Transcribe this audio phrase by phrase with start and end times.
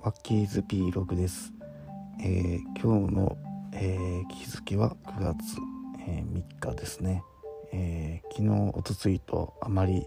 [0.00, 1.52] ワッキーズ P6 です、
[2.20, 3.36] えー今日の、
[3.72, 5.34] えー日付は9月、
[6.06, 7.24] えー3日ですね、
[7.72, 10.06] えー昨日おとついとあまり、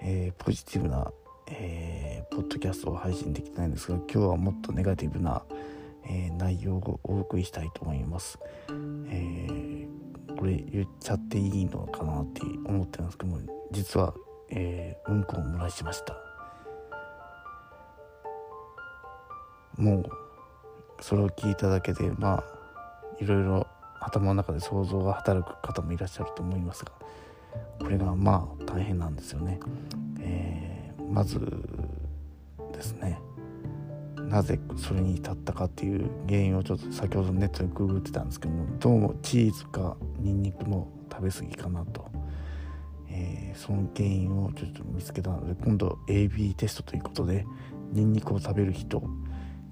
[0.00, 1.12] えーポジティブな、
[1.48, 5.42] えーポッドキャストを配信できてないんですが今日はもっとネガティブな、
[6.06, 9.88] えー内容をお送りしたいと思います、えー
[10.38, 13.40] これ言っちゃっていいのかなって思ってるんですけども
[13.72, 14.14] 実は、
[14.50, 16.27] えーうんこを漏らしました。
[19.78, 20.04] もう
[21.00, 22.44] それを聞いただけでまあ
[23.20, 23.66] いろいろ
[24.00, 26.92] 頭の中で想像が働く方もいらっしゃると思いますが
[27.78, 29.58] これがまあ大変なんですよね。
[30.20, 30.78] えー
[31.10, 31.40] まず
[32.72, 33.18] ですね
[34.28, 42.10] なぜそれに至ったかっていう原因をちょっと先ほどネットでググってたんですけどもどうもチーズかニンニクの食べ過ぎかなと、
[43.08, 47.44] えーその原因をちょっと見つけたので今度 AB テストということで
[47.90, 49.02] ニンニクを食べる人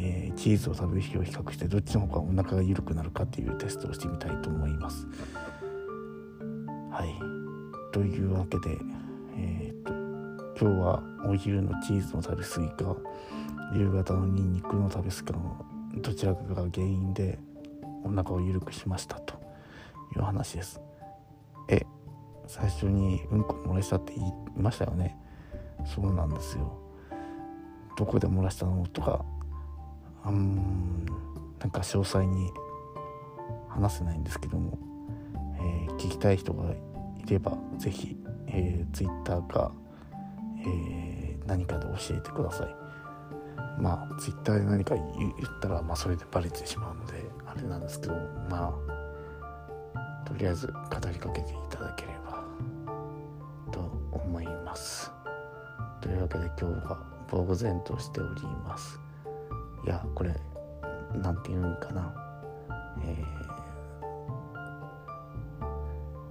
[0.00, 5.08] えーチーズを食べる日を比較してどっちの方がお腹が緩くなるかっていうテストをしてみたいと思います。
[6.92, 8.78] はいというわけで、
[9.36, 9.92] えー、と
[10.64, 12.96] 今日はお昼のチーズの食べ過ぎか
[13.74, 17.38] 夕方のニンニクの食べ過ぎかのどちらかが原因で
[18.04, 19.34] お腹を緩くしましたと
[20.14, 20.80] いう話です。
[21.68, 21.84] え
[22.46, 25.16] 最初にうんこ漏らしたって言いましたよね？
[25.84, 26.78] そうなんですよ
[27.96, 28.86] どこで漏らしたの？
[28.86, 29.24] とか
[30.24, 31.06] うーん
[31.60, 32.50] なんか詳細に
[33.68, 34.78] 話せないんですけども、
[35.60, 36.76] えー聞きたい人がい
[37.26, 38.16] ればぜひ、
[38.46, 39.72] えー、Twitter か、
[40.60, 42.76] えー何かで教えてください。
[43.80, 47.14] まあ Twitter で何か言言ったら、まあ、それでバレてしまうので
[47.46, 48.14] あれなんですけど
[48.50, 50.72] まあとりあえず語
[51.10, 52.44] りかけていただければ
[53.72, 53.80] と
[54.12, 55.10] 思います。
[56.00, 56.98] というわけで今日は
[57.30, 59.00] 呆然としております。
[59.88, 60.34] いやこれ
[61.14, 62.14] 何て言うんかな、
[63.02, 63.58] えー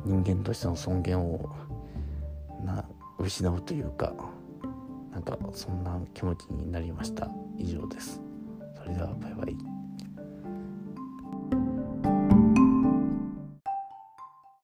[0.06, 1.50] 人間としての尊厳を
[2.64, 2.86] な
[3.20, 4.14] 失うというか
[5.12, 7.28] なんかそんな気持ちになりました。
[7.58, 8.22] 以上です。
[8.78, 9.77] それではバイバイ。